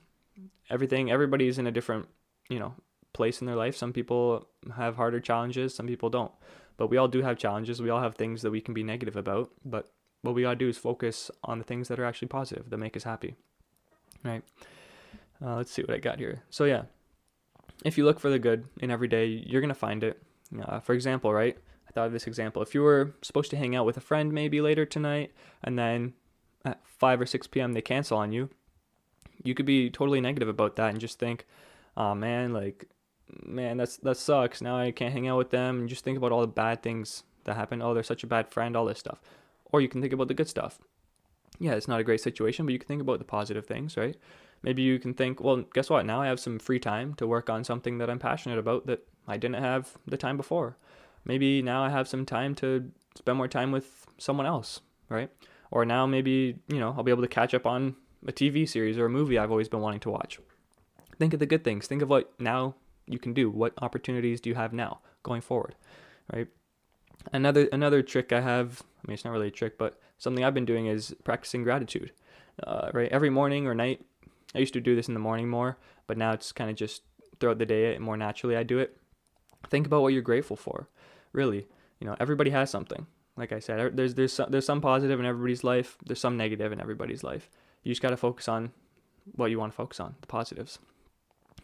Everything 0.70 1.12
everybody's 1.12 1.58
in 1.58 1.68
a 1.68 1.72
different 1.72 2.08
you 2.50 2.60
know 2.60 2.74
place 3.14 3.42
in 3.42 3.48
their 3.48 3.56
life. 3.56 3.76
Some 3.76 3.94
people 3.94 4.48
have 4.76 4.96
harder 4.96 5.20
challenges 5.20 5.76
some 5.76 5.88
people 5.88 6.10
don't. 6.10 6.32
But 6.76 6.88
we 6.88 6.98
all 6.98 7.08
do 7.08 7.22
have 7.22 7.38
challenges. 7.38 7.82
We 7.82 7.92
all 7.92 8.02
have 8.02 8.16
things 8.16 8.42
that 8.42 8.50
we 8.50 8.60
can 8.60 8.74
be 8.74 8.82
negative 8.82 9.16
about. 9.16 9.52
But 9.64 9.92
what 10.24 10.34
we 10.34 10.42
gotta 10.42 10.56
do 10.56 10.70
is 10.70 10.78
focus 10.78 11.30
on 11.44 11.60
the 11.60 11.64
things 11.64 11.88
that 11.88 12.00
are 12.00 12.06
actually 12.06 12.30
positive 12.30 12.70
that 12.70 12.78
make 12.78 12.98
us 12.98 13.04
happy 13.04 13.36
right? 14.24 14.44
Uh, 15.44 15.56
let's 15.56 15.72
see 15.72 15.82
what 15.82 15.94
i 15.94 15.98
got 15.98 16.20
here. 16.20 16.44
So 16.50 16.66
yeah. 16.66 16.84
If 17.84 17.98
you 17.98 18.06
look 18.06 18.20
for 18.20 18.30
the 18.30 18.40
good 18.40 18.66
in 18.80 18.92
every 18.92 19.08
day 19.08 19.26
you're 19.26 19.62
gonna 19.62 19.74
find 19.74 20.04
it. 20.04 20.22
Uh, 20.64 20.80
for 20.80 20.94
example 20.94 21.34
right? 21.34 21.58
I 21.88 21.92
thought 21.92 22.08
of 22.08 22.14
this 22.14 22.28
example. 22.28 22.62
If 22.62 22.74
you 22.74 22.82
were 22.82 23.16
supposed 23.22 23.50
to 23.52 23.58
hang 23.58 23.76
out 23.76 23.86
with 23.86 23.98
a 23.98 24.02
friend 24.02 24.32
maybe 24.32 24.62
later 24.62 24.86
tonight 24.86 25.34
and 25.64 25.78
then 25.78 26.14
at 26.66 26.82
5 26.86 27.22
or 27.22 27.26
6 27.26 27.48
p.m 27.48 27.74
they 27.74 27.82
cancel 27.82 28.18
on 28.18 28.32
you 28.32 28.50
you 29.44 29.54
could 29.54 29.66
be 29.66 29.90
totally 29.90 30.22
negative 30.22 30.48
about 30.48 30.76
that 30.78 30.90
and 30.90 31.00
just 31.00 31.20
think, 31.20 31.46
oh 31.96 32.16
man, 32.16 32.54
like, 32.54 32.86
man, 33.46 33.78
that's 33.78 33.98
that 33.98 34.18
sucks. 34.18 34.62
Now 34.62 34.78
I 34.78 34.92
can't 34.92 35.14
hang 35.14 35.28
out 35.28 35.38
with 35.38 35.50
them, 35.50 35.80
and 35.80 35.90
just 35.90 36.04
think 36.04 36.18
about 36.18 36.32
all 36.32 36.42
the 36.42 36.48
bad 36.48 36.82
things 36.82 37.24
that 37.44 37.56
happen. 37.56 37.82
Oh, 37.82 37.94
they're 37.94 38.04
such 38.04 38.24
a 38.24 38.28
bad 38.28 38.50
friend, 38.50 38.76
all 38.76 38.86
this 38.86 39.00
stuff. 39.00 39.22
Or 39.66 39.82
you 39.82 39.90
can 39.90 40.02
think 40.02 40.14
about 40.14 40.28
the 40.28 40.34
good 40.34 40.50
stuff. 40.50 40.80
Yeah, 41.60 41.74
it's 41.74 41.88
not 41.88 42.00
a 42.00 42.04
great 42.04 42.22
situation, 42.22 42.66
but 42.66 42.74
you 42.74 42.80
can 42.80 42.88
think 42.88 43.02
about 43.02 43.20
the 43.20 43.26
positive 43.26 43.66
things, 43.66 43.98
right? 43.98 44.18
Maybe 44.62 44.82
you 44.82 44.98
can 44.98 45.14
think, 45.14 45.42
well, 45.42 45.58
guess 45.74 45.90
what? 45.90 46.06
Now 46.06 46.22
I 46.22 46.28
have 46.28 46.40
some 46.40 46.58
free 46.58 46.80
time 46.80 47.14
to 47.16 47.28
work 47.28 47.50
on 47.50 47.64
something 47.64 47.98
that 47.98 48.10
I'm 48.10 48.20
passionate 48.20 48.58
about 48.58 48.88
that 48.88 49.06
I 49.28 49.38
didn't 49.38 49.62
have 49.62 49.98
the 50.08 50.18
time 50.18 50.38
before. 50.38 50.78
Maybe 51.26 51.62
now 51.62 51.84
I 51.84 51.90
have 51.90 52.08
some 52.08 52.26
time 52.26 52.56
to 52.56 52.92
spend 53.16 53.38
more 53.38 53.48
time 53.48 53.72
with 53.72 54.06
someone 54.18 54.46
else, 54.46 54.82
right? 55.10 55.30
Or 55.70 55.86
now 55.86 56.06
maybe, 56.06 56.60
you 56.68 56.80
know, 56.80 56.94
I'll 56.98 57.04
be 57.04 57.12
able 57.12 57.24
to 57.24 57.28
catch 57.28 57.54
up 57.54 57.66
on 57.66 57.96
a 58.28 58.32
TV 58.32 58.68
series 58.68 58.98
or 58.98 59.06
a 59.06 59.10
movie 59.10 59.38
I've 59.38 59.52
always 59.52 59.70
been 59.70 59.82
wanting 59.82 60.00
to 60.02 60.10
watch. 60.10 60.40
Think 61.18 61.34
of 61.34 61.40
the 61.40 61.46
good 61.46 61.64
things. 61.64 61.88
Think 61.88 62.02
of 62.02 62.10
what 62.10 62.34
now 62.40 62.76
you 63.06 63.20
can 63.20 63.34
do. 63.34 63.50
What 63.50 63.74
opportunities 63.82 64.42
do 64.42 64.50
you 64.50 64.56
have 64.56 64.74
now 64.74 65.00
going 65.24 65.42
forward, 65.42 65.76
right? 66.34 66.48
Another 67.32 67.70
another 67.72 68.02
trick 68.02 68.34
I 68.34 68.42
have. 68.42 68.82
I 68.82 69.08
mean, 69.08 69.14
it's 69.14 69.26
not 69.26 69.32
really 69.32 69.48
a 69.48 69.52
trick, 69.52 69.78
but 69.78 70.00
something 70.18 70.44
I've 70.44 70.54
been 70.54 70.66
doing 70.66 70.88
is 70.88 71.16
practicing 71.24 71.64
gratitude. 71.64 72.12
Uh, 72.66 72.92
right, 72.94 73.12
every 73.12 73.30
morning 73.30 73.68
or 73.68 73.74
night. 73.74 74.06
I 74.56 74.60
used 74.60 74.74
to 74.74 74.82
do 74.82 74.96
this 74.96 75.08
in 75.08 75.16
the 75.16 75.20
morning 75.20 75.50
more, 75.50 75.78
but 76.06 76.18
now 76.18 76.32
it's 76.32 76.52
kind 76.52 76.70
of 76.70 76.76
just 76.76 77.02
throughout 77.40 77.58
the 77.58 77.66
day 77.66 77.96
and 77.96 78.04
more 78.04 78.16
naturally. 78.16 78.56
I 78.56 78.62
do 78.62 78.78
it. 78.78 78.96
Think 79.68 79.88
about 79.88 80.04
what 80.04 80.14
you're 80.14 80.22
grateful 80.22 80.56
for. 80.56 80.88
Really, 81.32 81.66
you 82.00 82.06
know, 82.06 82.16
everybody 82.20 82.52
has 82.52 82.70
something. 82.70 83.08
Like 83.36 83.52
I 83.52 83.60
said, 83.60 83.96
there's 83.96 84.14
there's 84.14 84.34
some, 84.34 84.52
there's 84.52 84.66
some 84.66 84.82
positive 84.82 85.20
in 85.20 85.26
everybody's 85.26 85.64
life. 85.64 85.98
There's 86.06 86.20
some 86.20 86.38
negative 86.38 86.72
in 86.72 86.80
everybody's 86.80 87.24
life. 87.24 87.50
You 87.84 87.92
just 87.92 88.02
got 88.02 88.10
to 88.10 88.18
focus 88.18 88.48
on 88.48 88.72
what 89.36 89.52
you 89.52 89.60
want 89.60 89.72
to 89.72 89.76
focus 89.76 90.00
on, 90.00 90.16
the 90.22 90.28
positives. 90.28 90.80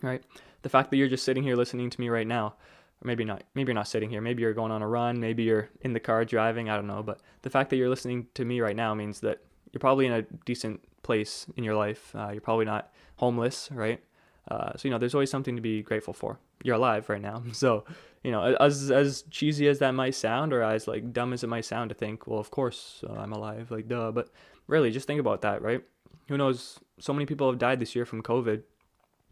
Right? 0.02 0.24
The 0.62 0.70
fact 0.70 0.90
that 0.92 0.98
you're 0.98 1.10
just 1.10 1.26
sitting 1.26 1.44
here 1.44 1.56
listening 1.56 1.90
to 1.90 2.00
me 2.00 2.10
right 2.10 2.28
now, 2.28 2.56
or 3.02 3.06
maybe 3.06 3.24
not, 3.24 3.44
maybe 3.56 3.70
you're 3.70 3.76
not 3.76 3.88
sitting 3.88 4.10
here, 4.10 4.22
maybe 4.22 4.42
you're 4.42 4.54
going 4.54 4.72
on 4.72 4.82
a 4.82 4.88
run, 4.88 5.20
maybe 5.20 5.44
you're 5.44 5.70
in 5.82 5.94
the 5.94 6.00
car 6.00 6.26
driving, 6.26 6.70
I 6.70 6.76
don't 6.76 6.88
know, 6.88 7.04
but 7.04 7.22
the 7.42 7.50
fact 7.50 7.70
that 7.70 7.78
you're 7.78 7.90
listening 7.90 8.28
to 8.36 8.46
me 8.46 8.62
right 8.62 8.76
now 8.76 8.94
means 8.94 9.20
that 9.22 9.42
you're 9.72 9.80
probably 9.80 10.06
in 10.06 10.14
a 10.14 10.22
decent 10.46 10.82
place 11.04 11.46
in 11.56 11.64
your 11.64 11.76
life. 11.76 12.14
Uh, 12.16 12.30
you're 12.32 12.42
probably 12.42 12.66
not 12.66 12.92
homeless, 13.18 13.70
right? 13.72 14.02
Uh, 14.50 14.72
so 14.76 14.88
you 14.88 14.90
know, 14.92 14.98
there's 14.98 15.14
always 15.14 15.30
something 15.30 15.56
to 15.56 15.62
be 15.62 15.82
grateful 15.82 16.14
for. 16.14 16.40
You're 16.64 16.76
alive 16.76 17.10
right 17.10 17.22
now, 17.22 17.44
so 17.52 17.86
you 18.24 18.32
know, 18.32 18.56
as 18.60 18.92
as 18.92 19.24
cheesy 19.30 19.68
as 19.68 19.80
that 19.80 19.92
might 19.92 20.16
sound, 20.16 20.54
or 20.54 20.62
as 20.62 20.88
like 20.88 21.14
dumb 21.14 21.34
as 21.34 21.44
it 21.44 21.48
might 21.48 21.66
sound 21.66 21.90
to 21.90 21.96
think, 21.96 22.28
well, 22.28 22.40
of 22.40 22.52
course 22.52 23.04
uh, 23.08 23.14
I'm 23.14 23.32
alive, 23.34 23.72
like 23.72 23.88
duh. 23.88 24.12
But 24.12 24.30
really, 24.68 24.92
just 24.92 25.08
think 25.08 25.20
about 25.20 25.42
that, 25.42 25.62
right? 25.62 25.84
Who 26.30 26.38
knows? 26.38 26.80
So 27.00 27.12
many 27.12 27.26
people 27.26 27.50
have 27.50 27.60
died 27.60 27.80
this 27.80 27.96
year 27.96 28.06
from 28.06 28.24
COVID. 28.24 28.64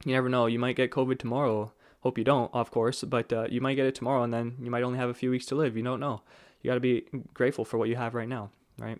You 0.06 0.14
never 0.14 0.30
know. 0.30 0.48
You 0.48 0.60
might 0.60 0.76
get 0.76 0.92
COVID 0.92 1.20
tomorrow. 1.20 1.72
Hope 2.02 2.18
you 2.18 2.24
don't, 2.24 2.54
of 2.54 2.72
course, 2.72 3.04
but 3.04 3.32
uh, 3.32 3.48
you 3.50 3.62
might 3.62 3.76
get 3.76 3.86
it 3.86 3.96
tomorrow, 3.96 4.24
and 4.24 4.34
then 4.34 4.56
you 4.62 4.70
might 4.70 4.84
only 4.84 5.00
have 5.00 5.10
a 5.10 5.14
few 5.14 5.32
weeks 5.32 5.46
to 5.48 5.56
live. 5.56 5.76
You 5.76 5.84
don't 5.84 6.00
know. 6.00 6.22
You 6.62 6.70
got 6.70 6.76
to 6.76 6.80
be 6.80 7.06
grateful 7.34 7.66
for 7.66 7.78
what 7.78 7.90
you 7.90 7.96
have 7.96 8.14
right 8.14 8.28
now, 8.28 8.52
right? 8.78 9.00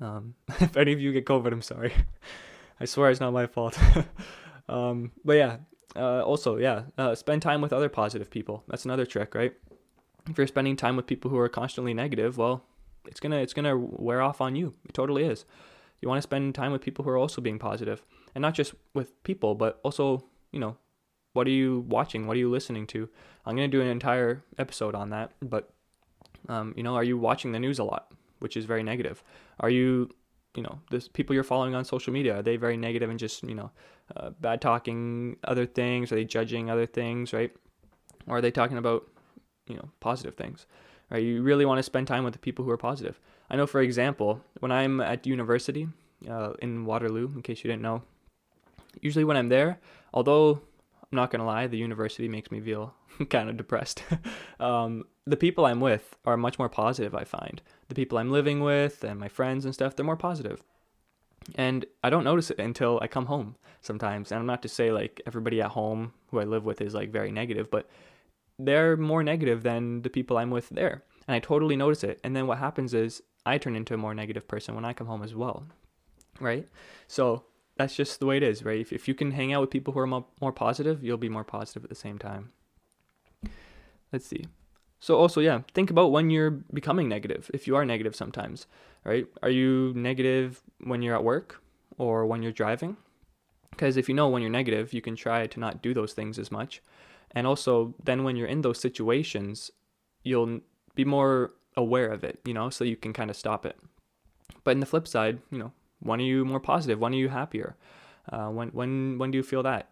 Um, 0.00 0.34
if 0.60 0.76
any 0.76 0.92
of 0.92 1.00
you 1.00 1.12
get 1.12 1.24
COVID, 1.24 1.52
I'm 1.52 1.62
sorry. 1.62 1.92
I 2.80 2.84
swear 2.84 3.10
it's 3.10 3.20
not 3.20 3.32
my 3.32 3.46
fault. 3.46 3.78
um, 4.68 5.12
but 5.24 5.34
yeah, 5.34 5.56
uh, 5.96 6.22
also, 6.22 6.56
yeah, 6.56 6.82
uh, 6.96 7.14
spend 7.14 7.42
time 7.42 7.60
with 7.60 7.72
other 7.72 7.88
positive 7.88 8.30
people. 8.30 8.64
That's 8.68 8.84
another 8.84 9.06
trick, 9.06 9.34
right? 9.34 9.54
If 10.28 10.38
you're 10.38 10.46
spending 10.46 10.76
time 10.76 10.96
with 10.96 11.06
people 11.06 11.30
who 11.30 11.38
are 11.38 11.48
constantly 11.48 11.94
negative, 11.94 12.38
well, 12.38 12.62
it's 13.06 13.20
gonna 13.20 13.38
it's 13.38 13.54
gonna 13.54 13.76
wear 13.76 14.20
off 14.20 14.40
on 14.40 14.54
you. 14.54 14.74
It 14.84 14.94
totally 14.94 15.24
is. 15.24 15.44
You 16.00 16.08
want 16.08 16.18
to 16.18 16.22
spend 16.22 16.54
time 16.54 16.72
with 16.72 16.82
people 16.82 17.04
who 17.04 17.10
are 17.10 17.18
also 17.18 17.40
being 17.40 17.58
positive, 17.58 18.02
and 18.34 18.42
not 18.42 18.54
just 18.54 18.74
with 18.94 19.22
people, 19.24 19.54
but 19.54 19.80
also, 19.82 20.24
you 20.52 20.60
know, 20.60 20.76
what 21.32 21.46
are 21.46 21.50
you 21.50 21.84
watching? 21.88 22.26
What 22.26 22.36
are 22.36 22.40
you 22.40 22.50
listening 22.50 22.86
to? 22.88 23.08
I'm 23.44 23.56
gonna 23.56 23.68
do 23.68 23.80
an 23.80 23.88
entire 23.88 24.42
episode 24.58 24.94
on 24.94 25.10
that, 25.10 25.32
but 25.42 25.70
um, 26.48 26.74
you 26.76 26.82
know, 26.82 26.94
are 26.94 27.04
you 27.04 27.18
watching 27.18 27.52
the 27.52 27.58
news 27.58 27.78
a 27.78 27.84
lot, 27.84 28.12
which 28.38 28.56
is 28.56 28.64
very 28.64 28.82
negative? 28.82 29.22
Are 29.60 29.70
you, 29.70 30.10
you 30.54 30.62
know, 30.62 30.80
the 30.90 31.06
people 31.12 31.34
you're 31.34 31.44
following 31.44 31.74
on 31.74 31.84
social 31.84 32.12
media 32.12 32.38
are 32.38 32.42
they 32.42 32.56
very 32.56 32.76
negative 32.76 33.10
and 33.10 33.18
just 33.18 33.42
you 33.42 33.54
know, 33.54 33.70
uh, 34.16 34.30
bad 34.40 34.60
talking 34.60 35.36
other 35.44 35.66
things? 35.66 36.12
Are 36.12 36.16
they 36.16 36.24
judging 36.24 36.70
other 36.70 36.86
things, 36.86 37.32
right? 37.32 37.52
Or 38.26 38.38
are 38.38 38.40
they 38.40 38.50
talking 38.50 38.78
about, 38.78 39.08
you 39.66 39.76
know, 39.76 39.88
positive 40.00 40.34
things? 40.34 40.66
Right? 41.10 41.22
You 41.22 41.42
really 41.42 41.64
want 41.64 41.78
to 41.78 41.82
spend 41.82 42.06
time 42.06 42.24
with 42.24 42.34
the 42.34 42.38
people 42.38 42.64
who 42.64 42.70
are 42.70 42.76
positive. 42.76 43.20
I 43.50 43.56
know, 43.56 43.66
for 43.66 43.80
example, 43.80 44.40
when 44.60 44.72
I'm 44.72 45.00
at 45.00 45.26
university 45.26 45.88
uh, 46.28 46.52
in 46.60 46.84
Waterloo, 46.84 47.30
in 47.34 47.42
case 47.42 47.64
you 47.64 47.70
didn't 47.70 47.82
know, 47.82 48.02
Usually 49.00 49.24
when 49.24 49.36
I'm 49.36 49.48
there, 49.48 49.78
although 50.12 50.50
I'm 50.50 51.16
not 51.16 51.30
gonna 51.30 51.46
lie, 51.46 51.66
the 51.66 51.78
university 51.78 52.28
makes 52.28 52.50
me 52.50 52.60
feel 52.60 52.94
kind 53.30 53.48
of 53.48 53.56
depressed. 53.56 54.02
um, 54.60 55.04
the 55.26 55.36
people 55.36 55.66
I'm 55.66 55.80
with 55.80 56.16
are 56.24 56.36
much 56.36 56.58
more 56.58 56.68
positive. 56.68 57.14
I 57.14 57.24
find 57.24 57.60
the 57.88 57.94
people 57.94 58.18
I'm 58.18 58.30
living 58.30 58.60
with 58.60 59.04
and 59.04 59.18
my 59.18 59.28
friends 59.28 59.64
and 59.64 59.74
stuff, 59.74 59.94
they're 59.94 60.06
more 60.06 60.16
positive. 60.16 60.62
And 61.54 61.86
I 62.04 62.10
don't 62.10 62.24
notice 62.24 62.50
it 62.50 62.58
until 62.58 62.98
I 63.00 63.06
come 63.06 63.26
home 63.26 63.56
sometimes. 63.80 64.30
And 64.30 64.38
I'm 64.38 64.46
not 64.46 64.62
to 64.62 64.68
say 64.68 64.92
like 64.92 65.20
everybody 65.26 65.62
at 65.62 65.70
home 65.70 66.12
who 66.30 66.40
I 66.40 66.44
live 66.44 66.64
with 66.64 66.80
is 66.80 66.94
like 66.94 67.10
very 67.10 67.32
negative, 67.32 67.70
but 67.70 67.88
they're 68.58 68.96
more 68.96 69.22
negative 69.22 69.62
than 69.62 70.02
the 70.02 70.10
people 70.10 70.36
I'm 70.36 70.50
with 70.50 70.68
there. 70.70 71.04
And 71.26 71.34
I 71.34 71.38
totally 71.38 71.76
notice 71.76 72.04
it. 72.04 72.20
And 72.24 72.34
then 72.34 72.46
what 72.46 72.58
happens 72.58 72.92
is 72.92 73.22
I 73.48 73.58
turn 73.58 73.76
into 73.76 73.94
a 73.94 73.98
more 73.98 74.14
negative 74.14 74.46
person 74.46 74.74
when 74.74 74.84
I 74.84 74.92
come 74.92 75.06
home 75.06 75.22
as 75.22 75.34
well. 75.34 75.66
Right? 76.40 76.68
So 77.06 77.44
that's 77.76 77.96
just 77.96 78.20
the 78.20 78.26
way 78.26 78.36
it 78.36 78.42
is, 78.42 78.64
right? 78.64 78.80
If, 78.80 78.92
if 78.92 79.08
you 79.08 79.14
can 79.14 79.30
hang 79.30 79.52
out 79.52 79.60
with 79.62 79.70
people 79.70 79.94
who 79.94 80.00
are 80.00 80.06
more, 80.06 80.26
more 80.40 80.52
positive, 80.52 81.02
you'll 81.02 81.16
be 81.16 81.28
more 81.28 81.44
positive 81.44 81.84
at 81.84 81.90
the 81.90 81.96
same 81.96 82.18
time. 82.18 82.50
Let's 84.12 84.26
see. 84.26 84.44
So 85.00 85.16
also, 85.16 85.40
yeah, 85.40 85.60
think 85.74 85.90
about 85.90 86.10
when 86.10 86.28
you're 86.28 86.50
becoming 86.50 87.08
negative. 87.08 87.50
If 87.54 87.66
you 87.66 87.76
are 87.76 87.84
negative 87.84 88.16
sometimes, 88.16 88.66
right? 89.04 89.26
Are 89.42 89.50
you 89.50 89.92
negative 89.94 90.60
when 90.82 91.02
you're 91.02 91.14
at 91.14 91.22
work 91.22 91.62
or 91.98 92.26
when 92.26 92.42
you're 92.42 92.52
driving? 92.52 92.96
Because 93.70 93.96
if 93.96 94.08
you 94.08 94.14
know 94.14 94.28
when 94.28 94.42
you're 94.42 94.50
negative, 94.50 94.92
you 94.92 95.00
can 95.00 95.14
try 95.14 95.46
to 95.46 95.60
not 95.60 95.82
do 95.82 95.94
those 95.94 96.14
things 96.14 96.38
as 96.38 96.50
much. 96.50 96.82
And 97.30 97.46
also, 97.46 97.94
then 98.02 98.24
when 98.24 98.34
you're 98.34 98.48
in 98.48 98.62
those 98.62 98.80
situations, 98.80 99.70
you'll 100.24 100.60
be 100.96 101.04
more 101.04 101.52
aware 101.76 102.08
of 102.08 102.24
it, 102.24 102.40
you 102.44 102.54
know, 102.54 102.70
so 102.70 102.84
you 102.84 102.96
can 102.96 103.12
kind 103.12 103.30
of 103.30 103.36
stop 103.36 103.64
it. 103.64 103.78
But 104.64 104.72
in 104.72 104.80
the 104.80 104.86
flip 104.86 105.06
side, 105.06 105.40
you 105.50 105.58
know, 105.58 105.72
when 106.00 106.20
are 106.20 106.24
you 106.24 106.44
more 106.44 106.60
positive? 106.60 106.98
When 106.98 107.12
are 107.12 107.16
you 107.16 107.28
happier? 107.28 107.76
Uh, 108.30 108.48
when 108.48 108.68
when 108.68 109.18
when 109.18 109.30
do 109.30 109.38
you 109.38 109.42
feel 109.42 109.62
that? 109.62 109.90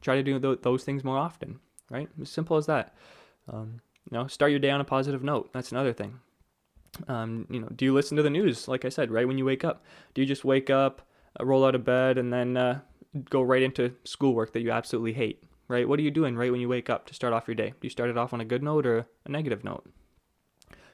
Try 0.00 0.16
to 0.16 0.22
do 0.22 0.38
th- 0.38 0.62
those 0.62 0.84
things 0.84 1.04
more 1.04 1.18
often, 1.18 1.60
right? 1.90 2.08
As 2.20 2.28
simple 2.28 2.56
as 2.56 2.66
that. 2.66 2.94
Um, 3.50 3.80
you 4.10 4.16
know, 4.16 4.26
start 4.26 4.50
your 4.50 4.60
day 4.60 4.70
on 4.70 4.80
a 4.80 4.84
positive 4.84 5.22
note. 5.22 5.52
That's 5.52 5.72
another 5.72 5.92
thing. 5.92 6.20
Um, 7.06 7.46
you 7.50 7.60
know, 7.60 7.68
do 7.68 7.84
you 7.84 7.94
listen 7.94 8.16
to 8.16 8.22
the 8.22 8.30
news? 8.30 8.68
Like 8.68 8.84
I 8.84 8.88
said, 8.88 9.10
right 9.10 9.26
when 9.26 9.38
you 9.38 9.44
wake 9.44 9.64
up, 9.64 9.84
do 10.14 10.20
you 10.20 10.26
just 10.26 10.44
wake 10.44 10.70
up, 10.70 11.02
uh, 11.38 11.44
roll 11.44 11.64
out 11.64 11.74
of 11.74 11.84
bed, 11.84 12.18
and 12.18 12.32
then 12.32 12.56
uh, 12.56 12.80
go 13.30 13.42
right 13.42 13.62
into 13.62 13.94
schoolwork 14.04 14.52
that 14.52 14.62
you 14.62 14.70
absolutely 14.70 15.12
hate? 15.12 15.42
Right? 15.68 15.86
What 15.86 15.98
are 15.98 16.02
you 16.02 16.10
doing 16.10 16.36
right 16.36 16.50
when 16.50 16.60
you 16.60 16.68
wake 16.68 16.88
up 16.88 17.06
to 17.06 17.14
start 17.14 17.34
off 17.34 17.46
your 17.46 17.54
day? 17.54 17.68
Do 17.68 17.82
you 17.82 17.90
start 17.90 18.08
it 18.08 18.16
off 18.16 18.32
on 18.32 18.40
a 18.40 18.44
good 18.44 18.62
note 18.62 18.86
or 18.86 19.06
a 19.26 19.30
negative 19.30 19.64
note? 19.64 19.86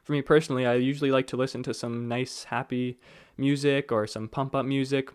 For 0.05 0.13
me 0.13 0.23
personally, 0.23 0.67
I 0.67 0.75
usually 0.75 1.11
like 1.11 1.27
to 1.29 1.37
listen 1.37 1.63
to 1.65 1.75
some 1.75 2.09
nice, 2.09 2.45
happy 2.45 2.99
music 3.37 3.91
or 3.91 4.07
some 4.07 4.29
pump 4.29 4.55
up 4.55 4.67
music. 4.67 5.11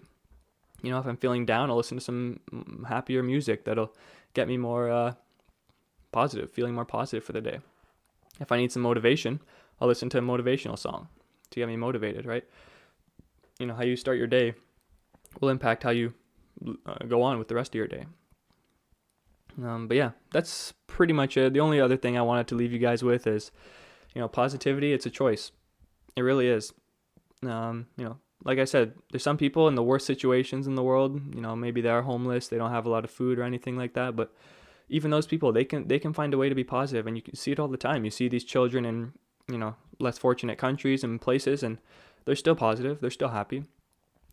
You 0.81 0.89
know, 0.91 0.99
if 0.99 1.05
I'm 1.05 1.17
feeling 1.17 1.45
down, 1.45 1.69
I'll 1.69 1.77
listen 1.77 1.97
to 1.97 2.03
some 2.03 2.85
happier 2.87 3.21
music 3.21 3.65
that'll 3.65 3.93
get 4.33 4.47
me 4.47 4.57
more 4.57 4.89
uh, 4.89 5.13
positive, 6.11 6.51
feeling 6.51 6.73
more 6.73 6.85
positive 6.85 7.23
for 7.23 7.33
the 7.33 7.41
day. 7.41 7.59
If 8.39 8.51
I 8.51 8.57
need 8.57 8.71
some 8.71 8.81
motivation, 8.81 9.41
I'll 9.79 9.87
listen 9.87 10.09
to 10.09 10.17
a 10.17 10.21
motivational 10.21 10.77
song 10.77 11.07
to 11.51 11.59
get 11.59 11.67
me 11.67 11.75
motivated, 11.75 12.25
right? 12.25 12.45
You 13.59 13.67
know, 13.67 13.75
how 13.75 13.83
you 13.83 13.95
start 13.95 14.17
your 14.17 14.27
day 14.27 14.55
will 15.39 15.49
impact 15.49 15.83
how 15.83 15.91
you 15.91 16.13
uh, 16.85 17.05
go 17.07 17.21
on 17.21 17.37
with 17.37 17.47
the 17.47 17.55
rest 17.55 17.71
of 17.71 17.75
your 17.75 17.87
day. 17.87 18.05
Um, 19.61 19.87
but 19.87 19.97
yeah, 19.97 20.11
that's 20.31 20.73
pretty 20.87 21.13
much 21.13 21.37
it. 21.37 21.53
The 21.53 21.59
only 21.59 21.79
other 21.79 21.97
thing 21.97 22.17
I 22.17 22.21
wanted 22.21 22.47
to 22.47 22.55
leave 22.55 22.71
you 22.71 22.79
guys 22.79 23.03
with 23.03 23.27
is, 23.27 23.51
you 24.13 24.21
know, 24.21 24.27
positivity. 24.27 24.93
It's 24.93 25.05
a 25.05 25.09
choice. 25.09 25.51
It 26.15 26.21
really 26.21 26.47
is. 26.47 26.73
Um, 27.43 27.87
you 27.97 28.05
know, 28.05 28.17
like 28.43 28.59
I 28.59 28.65
said, 28.65 28.93
there's 29.11 29.23
some 29.23 29.37
people 29.37 29.67
in 29.67 29.75
the 29.75 29.83
worst 29.83 30.05
situations 30.05 30.67
in 30.67 30.75
the 30.75 30.83
world. 30.83 31.35
You 31.35 31.41
know, 31.41 31.55
maybe 31.55 31.81
they 31.81 31.89
are 31.89 32.01
homeless, 32.01 32.47
they 32.47 32.57
don't 32.57 32.71
have 32.71 32.85
a 32.85 32.89
lot 32.89 33.03
of 33.03 33.11
food 33.11 33.39
or 33.39 33.43
anything 33.43 33.77
like 33.77 33.93
that. 33.93 34.15
But 34.15 34.33
even 34.89 35.11
those 35.11 35.27
people, 35.27 35.51
they 35.51 35.65
can 35.65 35.87
they 35.87 35.99
can 35.99 36.13
find 36.13 36.33
a 36.33 36.37
way 36.37 36.49
to 36.49 36.55
be 36.55 36.63
positive, 36.63 37.07
and 37.07 37.15
you 37.15 37.21
can 37.21 37.35
see 37.35 37.51
it 37.51 37.59
all 37.59 37.67
the 37.67 37.77
time. 37.77 38.05
You 38.05 38.11
see 38.11 38.27
these 38.27 38.43
children 38.43 38.85
in 38.85 39.13
you 39.47 39.57
know 39.57 39.75
less 39.99 40.17
fortunate 40.17 40.57
countries 40.57 41.03
and 41.03 41.21
places, 41.21 41.63
and 41.63 41.77
they're 42.25 42.35
still 42.35 42.55
positive, 42.55 42.99
they're 43.01 43.09
still 43.09 43.29
happy. 43.29 43.65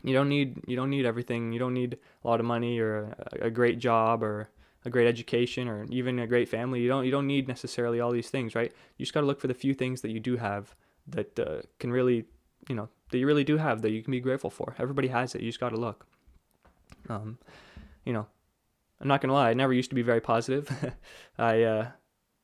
You 0.03 0.15
don't 0.15 0.29
need 0.29 0.61
you 0.67 0.77
don't 0.77 0.91
need 0.91 1.05
everything. 1.05 1.53
You 1.53 1.59
don't 1.59 1.75
need 1.75 1.99
a 2.25 2.29
lot 2.29 2.41
of 2.41 2.47
money 2.47 2.79
or 2.79 3.17
a, 3.41 3.47
a 3.47 3.51
great 3.51 3.79
job 3.79 4.23
or 4.23 4.51
a 4.87 4.91
great 4.91 5.09
education 5.09 5.67
or 5.69 5.85
even 5.91 6.21
a 6.21 6.27
great 6.27 6.49
family. 6.49 6.81
You 6.81 6.89
don't 6.89 7.05
you 7.05 7.11
don't 7.11 7.27
need 7.27 7.49
necessarily 7.49 8.01
all 8.01 8.13
these 8.13 8.31
things, 8.31 8.55
right? 8.55 8.73
You 8.97 9.05
just 9.05 9.13
got 9.13 9.21
to 9.21 9.27
look 9.27 9.41
for 9.41 9.49
the 9.49 9.55
few 9.55 9.75
things 9.75 10.01
that 10.03 10.13
you 10.13 10.21
do 10.21 10.37
have 10.37 10.75
that 11.09 11.39
uh, 11.39 11.63
can 11.81 11.91
really, 11.91 12.25
you 12.69 12.77
know, 12.77 12.89
that 13.11 13.19
you 13.19 13.27
really 13.27 13.45
do 13.45 13.57
have 13.57 13.83
that 13.83 13.91
you 13.91 14.03
can 14.03 14.13
be 14.13 14.21
grateful 14.21 14.49
for. 14.49 14.77
Everybody 14.79 15.09
has 15.09 15.35
it. 15.35 15.43
You 15.43 15.49
just 15.49 15.61
got 15.61 15.71
to 15.71 15.77
look. 15.77 16.07
Um, 17.09 17.39
you 18.05 18.13
know, 18.13 18.27
I'm 19.01 19.09
not 19.09 19.21
gonna 19.21 19.35
lie. 19.35 19.51
I 19.51 19.55
never 19.55 19.73
used 19.73 19.91
to 19.91 19.97
be 19.97 20.03
very 20.03 20.21
positive. 20.21 20.71
I 21.39 21.63
uh, 21.65 21.89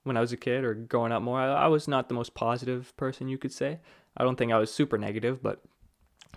when 0.02 0.16
I 0.16 0.20
was 0.20 0.32
a 0.32 0.36
kid 0.36 0.64
or 0.64 0.74
growing 0.74 1.12
up 1.12 1.22
more, 1.22 1.40
I, 1.40 1.64
I 1.64 1.66
was 1.68 1.86
not 1.86 2.08
the 2.08 2.14
most 2.14 2.34
positive 2.34 2.94
person 2.96 3.28
you 3.28 3.38
could 3.38 3.52
say. 3.52 3.78
I 4.16 4.24
don't 4.24 4.36
think 4.36 4.52
I 4.52 4.58
was 4.58 4.74
super 4.74 4.98
negative, 4.98 5.42
but 5.42 5.62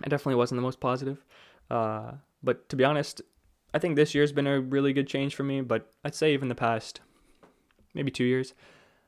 I 0.04 0.08
definitely 0.08 0.36
wasn't 0.36 0.58
the 0.58 0.62
most 0.62 0.78
positive. 0.78 1.24
Uh, 1.68 2.12
but 2.44 2.68
to 2.68 2.76
be 2.76 2.84
honest, 2.84 3.22
I 3.76 3.78
think 3.78 3.94
this 3.94 4.14
year's 4.14 4.32
been 4.32 4.46
a 4.46 4.58
really 4.58 4.94
good 4.94 5.06
change 5.06 5.34
for 5.34 5.42
me. 5.42 5.60
But 5.60 5.92
I'd 6.02 6.14
say 6.14 6.32
even 6.32 6.48
the 6.48 6.54
past 6.54 7.00
maybe 7.92 8.10
two 8.10 8.24
years, 8.24 8.54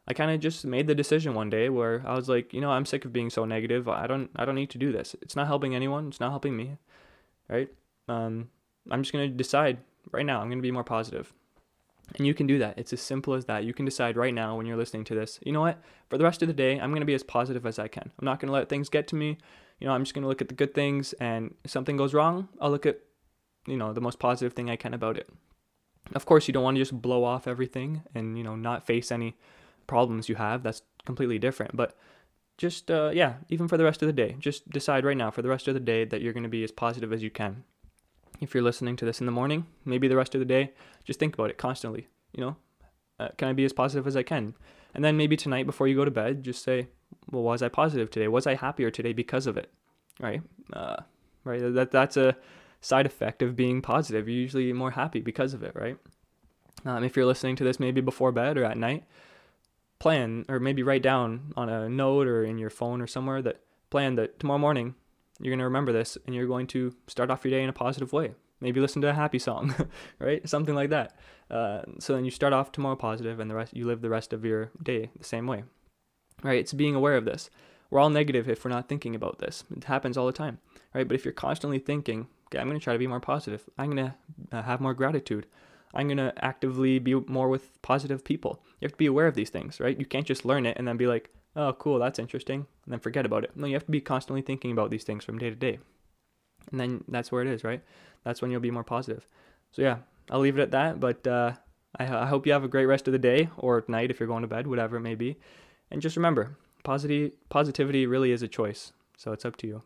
I 0.07 0.13
kind 0.13 0.31
of 0.31 0.41
just 0.41 0.67
made 0.67 0.87
the 0.87 0.95
decision 0.95 1.33
one 1.33 1.49
day 1.49 1.71
where 1.71 2.03
I 2.07 2.15
was 2.15 2.29
like, 2.29 2.53
you 2.53 2.61
know, 2.61 2.71
I'm 2.71 2.85
sick 2.85 3.07
of 3.07 3.13
being 3.13 3.31
so 3.31 3.47
negative. 3.47 3.89
I 3.89 4.07
don't, 4.07 4.31
I 4.37 4.45
don't 4.45 4.57
need 4.57 4.69
to 4.71 4.79
do 4.79 4.93
this. 4.93 5.17
It's 5.23 5.37
not 5.37 5.47
helping 5.47 5.75
anyone. 5.75 6.09
It's 6.09 6.21
not 6.21 6.31
helping 6.31 6.55
me, 6.55 6.77
right? 7.49 7.71
Um, 8.09 8.51
I'm 8.91 9.03
just 9.03 9.13
gonna 9.13 9.29
decide 9.29 9.79
right 10.13 10.27
now. 10.27 10.43
I'm 10.43 10.51
gonna 10.51 10.61
be 10.61 10.71
more 10.71 10.85
positive. 10.85 11.33
And 12.17 12.27
you 12.27 12.35
can 12.35 12.47
do 12.47 12.59
that. 12.59 12.79
It's 12.79 12.93
as 12.93 13.01
simple 13.01 13.33
as 13.35 13.47
that. 13.47 13.65
You 13.65 13.73
can 13.73 13.87
decide 13.87 14.19
right 14.19 14.35
now 14.35 14.55
when 14.57 14.67
you're 14.67 14.77
listening 14.77 15.05
to 15.05 15.15
this, 15.15 15.39
you 15.45 15.53
know 15.53 15.61
what? 15.61 15.79
For 16.09 16.19
the 16.19 16.25
rest 16.25 16.43
of 16.43 16.49
the 16.49 16.55
day, 16.55 16.81
I'm 16.81 16.91
going 16.91 17.01
to 17.01 17.07
be 17.07 17.15
as 17.15 17.23
positive 17.23 17.67
as 17.67 17.79
I 17.79 17.89
can. 17.89 18.11
I'm 18.19 18.25
not 18.25 18.41
going 18.41 18.49
to 18.49 18.55
let 18.55 18.71
things 18.71 18.89
get 18.89 19.09
to 19.09 19.15
me. 19.15 19.37
You 19.79 19.87
know, 19.87 19.93
I'm 19.93 20.05
just 20.05 20.15
going 20.15 20.23
to 20.23 20.29
look 20.29 20.41
at 20.41 20.49
the 20.49 20.55
good 20.55 20.73
things. 20.73 21.13
And 21.15 21.55
if 21.65 21.71
something 21.71 21.99
goes 21.99 22.15
wrong, 22.15 22.49
I'll 22.63 22.71
look 22.71 22.87
at, 22.87 23.01
you 23.69 23.77
know, 23.77 23.93
the 23.93 24.01
most 24.01 24.19
positive 24.19 24.53
thing 24.55 24.71
I 24.71 24.77
can 24.77 24.95
about 24.95 25.17
it. 25.17 25.29
Of 26.15 26.27
course, 26.27 26.49
you 26.49 26.55
don't 26.55 26.65
want 26.65 26.77
to 26.77 26.81
just 26.81 27.01
blow 27.03 27.25
off 27.25 27.47
everything 27.47 28.03
and, 28.15 28.39
you 28.39 28.45
know, 28.45 28.57
not 28.57 28.87
face 28.87 29.13
any 29.13 29.37
problems 29.87 30.29
you 30.29 30.37
have. 30.37 30.63
That's 30.63 30.83
completely 31.05 31.39
different. 31.39 31.77
But 31.77 31.97
just, 32.57 32.91
uh, 32.91 33.11
yeah, 33.13 33.35
even 33.49 33.69
for 33.69 33.77
the 33.77 33.85
rest 33.85 34.03
of 34.03 34.07
the 34.07 34.13
day, 34.13 34.37
just 34.39 34.69
decide 34.71 35.05
right 35.05 35.17
now 35.17 35.31
for 35.31 35.43
the 35.43 35.49
rest 35.49 35.69
of 35.69 35.75
the 35.75 35.81
day 35.81 36.05
that 36.05 36.23
you're 36.23 36.33
going 36.33 36.45
to 36.45 36.49
be 36.49 36.65
as 36.65 36.73
positive 36.73 37.13
as 37.13 37.23
you 37.23 37.31
can 37.31 37.65
if 38.41 38.55
you're 38.55 38.63
listening 38.63 38.97
to 38.97 39.05
this 39.05 39.21
in 39.21 39.27
the 39.27 39.33
morning, 39.33 39.67
maybe 39.85 40.09
the 40.09 40.17
rest 40.17 40.35
of 40.35 40.39
the 40.41 40.45
day, 40.45 40.73
just 41.05 41.19
think 41.19 41.35
about 41.35 41.51
it 41.51 41.59
constantly. 41.59 42.09
You 42.33 42.45
know, 42.45 42.57
uh, 43.19 43.29
can 43.37 43.49
I 43.49 43.53
be 43.53 43.65
as 43.65 43.73
positive 43.73 44.07
as 44.07 44.17
I 44.17 44.23
can? 44.23 44.55
And 44.95 45.05
then 45.05 45.17
maybe 45.17 45.37
tonight 45.37 45.67
before 45.67 45.89
you 45.89 45.97
go 45.97 46.05
to 46.05 46.11
bed, 46.11 46.43
just 46.43 46.63
say, 46.63 46.89
well, 47.31 47.43
was 47.43 47.63
I 47.63 47.69
positive 47.69 48.11
today? 48.11 48.29
Was 48.29 48.47
I 48.47 48.55
happier 48.55 48.91
today 48.91 49.13
because 49.13 49.47
of 49.47 49.57
it? 49.57 49.71
Right? 50.21 50.43
Uh, 50.73 50.97
right. 51.45 51.61
That 51.61 51.91
that's 51.91 52.17
a 52.17 52.37
side 52.81 53.07
effect 53.07 53.43
of 53.43 53.57
being 53.57 53.83
positive. 53.83 54.29
You're 54.29 54.41
usually 54.41 54.73
more 54.73 54.93
happy 54.93 55.21
because 55.21 55.55
of 55.55 55.63
it, 55.63 55.73
right? 55.75 55.97
Um, 56.85 57.03
if 57.05 57.17
you're 57.17 57.27
listening 57.27 57.57
to 57.57 57.65
this 57.65 57.81
maybe 57.81 58.01
before 58.01 58.33
bed 58.33 58.57
or 58.57 58.65
at 58.65 58.79
night, 58.79 59.05
plan 59.99 60.45
or 60.49 60.61
maybe 60.61 60.83
write 60.83 61.03
down 61.03 61.53
on 61.57 61.69
a 61.69 61.89
note 61.89 62.27
or 62.29 62.45
in 62.45 62.59
your 62.59 62.71
phone 62.71 63.01
or 63.01 63.07
somewhere 63.07 63.43
that 63.43 63.61
plan 63.91 64.15
that 64.15 64.39
tomorrow 64.39 64.59
morning 64.59 64.95
you're 65.41 65.51
going 65.51 65.59
to 65.59 65.65
remember 65.65 65.93
this 65.93 66.19
and 66.27 66.35
you're 66.35 66.47
going 66.47 66.67
to 66.69 66.95
start 67.07 67.31
off 67.31 67.45
your 67.45 67.51
day 67.51 67.63
in 67.63 67.69
a 67.69 67.73
positive 67.73 68.13
way. 68.13 68.35
Maybe 68.61 68.81
listen 68.81 69.03
to 69.03 69.11
a 69.11 69.15
happy 69.15 69.39
song, 69.39 69.75
right? 70.19 70.47
Something 70.49 70.75
like 70.75 70.91
that. 70.91 71.17
Uh, 71.51 71.83
so 72.01 72.15
then 72.15 72.25
you 72.25 72.31
start 72.31 72.53
off 72.53 72.73
tomorrow 72.73 72.97
positive 72.97 73.39
and 73.39 73.51
the 73.51 73.55
rest 73.55 73.75
you 73.75 73.87
live 73.87 74.01
the 74.01 74.11
rest 74.11 74.33
of 74.33 74.45
your 74.45 74.71
day 74.83 75.11
the 75.17 75.25
same 75.25 75.47
way. 75.47 75.65
Right? 76.43 76.59
It's 76.59 76.73
being 76.73 76.95
aware 76.95 77.17
of 77.17 77.25
this. 77.25 77.51
We're 77.91 78.01
all 78.01 78.11
negative 78.11 78.49
if 78.49 78.65
we're 78.65 78.71
not 78.71 78.89
thinking 78.89 79.15
about 79.15 79.39
this. 79.39 79.65
It 79.75 79.85
happens 79.85 80.17
all 80.17 80.27
the 80.27 80.33
time, 80.33 80.59
right? 80.93 81.07
But 81.07 81.15
if 81.15 81.25
you're 81.25 81.33
constantly 81.33 81.79
thinking, 81.79 82.29
okay, 82.49 82.59
I'm 82.59 82.69
going 82.69 82.79
to 82.79 82.85
try 82.85 82.93
to 82.93 82.99
be 82.99 83.07
more 83.07 83.21
positive. 83.21 83.69
I'm 83.79 83.91
going 83.91 84.07
to 84.09 84.57
uh, 84.57 84.63
have 84.63 84.81
more 84.81 84.95
gratitude. 84.95 85.47
I'm 85.95 86.09
going 86.09 86.19
to 86.19 86.33
actively 86.45 86.99
be 86.99 87.15
more 87.15 87.49
with 87.49 87.81
positive 87.83 88.25
people. 88.25 88.61
You 88.81 88.87
have 88.87 88.93
to 88.93 88.99
be 88.99 89.07
aware 89.07 89.27
of 89.27 89.35
these 89.35 89.51
things, 89.51 89.81
right? 89.81 89.99
You 89.99 90.07
can't 90.07 90.27
just 90.27 90.45
learn 90.45 90.67
it 90.67 90.77
and 90.77 90.87
then 90.87 90.97
be 90.97 91.07
like, 91.07 91.31
oh, 91.57 91.73
cool, 91.73 91.99
that's 91.99 92.19
interesting, 92.19 92.67
and 92.85 92.93
then 92.93 93.01
forget 93.01 93.27
about 93.27 93.45
it. 93.45 93.57
No, 93.57 93.67
you 93.67 93.75
have 93.75 93.87
to 93.87 93.91
be 93.91 94.01
constantly 94.01 94.43
thinking 94.43 94.71
about 94.71 94.91
these 94.91 95.05
things 95.05 95.25
from 95.25 95.39
day 95.39 95.51
to 95.51 95.57
day. 95.57 95.79
And 96.71 96.79
then 96.79 97.05
that's 97.09 97.33
where 97.33 97.43
it 97.43 97.49
is, 97.49 97.65
right? 97.65 97.83
That's 98.25 98.43
when 98.43 98.51
you'll 98.51 98.61
be 98.61 98.71
more 98.71 98.85
positive. 98.85 99.27
So, 99.73 99.83
yeah, 99.83 99.99
I'll 100.31 100.41
leave 100.41 100.59
it 100.59 100.63
at 100.63 100.71
that. 100.73 101.01
But 101.01 101.27
uh, 101.27 101.53
I, 101.99 102.05
I 102.05 102.27
hope 102.27 102.47
you 102.47 102.53
have 102.53 102.65
a 102.65 102.69
great 102.69 102.87
rest 102.87 103.09
of 103.09 103.13
the 103.13 103.19
day 103.19 103.49
or 103.57 103.85
night 103.89 104.11
if 104.11 104.21
you're 104.21 104.27
going 104.27 104.43
to 104.43 104.49
bed, 104.49 104.67
whatever 104.67 104.97
it 104.97 105.01
may 105.01 105.15
be. 105.15 105.39
And 105.91 106.03
just 106.03 106.17
remember, 106.17 106.57
positivity, 106.85 107.35
positivity 107.49 108.07
really 108.07 108.33
is 108.33 108.43
a 108.43 108.49
choice. 108.49 108.93
So, 109.17 109.33
it's 109.33 109.45
up 109.45 109.57
to 109.57 109.67
you. 109.67 109.83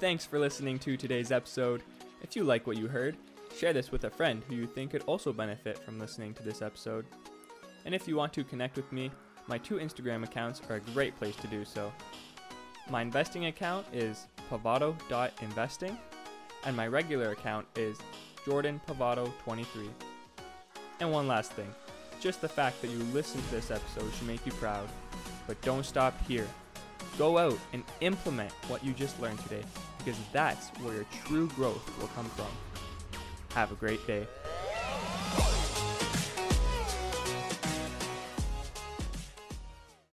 Thanks 0.00 0.24
for 0.24 0.38
listening 0.38 0.78
to 0.78 0.96
today's 0.96 1.30
episode. 1.30 1.82
If 2.22 2.34
you 2.34 2.42
like 2.42 2.66
what 2.66 2.78
you 2.78 2.88
heard, 2.88 3.18
share 3.54 3.74
this 3.74 3.92
with 3.92 4.04
a 4.04 4.10
friend 4.10 4.42
who 4.48 4.54
you 4.54 4.66
think 4.66 4.92
could 4.92 5.02
also 5.02 5.30
benefit 5.30 5.76
from 5.76 5.98
listening 5.98 6.32
to 6.34 6.42
this 6.42 6.62
episode. 6.62 7.04
And 7.84 7.94
if 7.94 8.08
you 8.08 8.16
want 8.16 8.32
to 8.32 8.42
connect 8.42 8.76
with 8.76 8.90
me, 8.92 9.10
my 9.46 9.58
two 9.58 9.74
Instagram 9.74 10.24
accounts 10.24 10.62
are 10.70 10.76
a 10.76 10.92
great 10.94 11.14
place 11.16 11.36
to 11.36 11.46
do 11.48 11.66
so. 11.66 11.92
My 12.88 13.02
investing 13.02 13.44
account 13.44 13.84
is 13.92 14.26
pavado.investing, 14.50 15.98
and 16.64 16.74
my 16.74 16.86
regular 16.86 17.32
account 17.32 17.66
is 17.76 17.98
jordanpavado23. 18.46 19.66
And 21.00 21.12
one 21.12 21.28
last 21.28 21.52
thing 21.52 21.68
just 22.20 22.40
the 22.40 22.48
fact 22.48 22.80
that 22.80 22.90
you 22.90 22.98
listened 23.12 23.44
to 23.44 23.50
this 23.50 23.70
episode 23.70 24.10
should 24.14 24.26
make 24.26 24.46
you 24.46 24.52
proud. 24.52 24.88
But 25.46 25.60
don't 25.60 25.84
stop 25.84 26.14
here. 26.26 26.46
Go 27.18 27.36
out 27.36 27.58
and 27.74 27.84
implement 28.00 28.52
what 28.68 28.82
you 28.82 28.94
just 28.94 29.20
learned 29.20 29.40
today 29.40 29.62
because 30.04 30.18
that's 30.32 30.68
where 30.80 30.94
your 30.94 31.06
true 31.24 31.48
growth 31.48 31.98
will 32.00 32.08
come 32.08 32.26
from. 32.30 32.46
Have 33.54 33.72
a 33.72 33.74
great 33.74 34.06
day. 34.06 34.26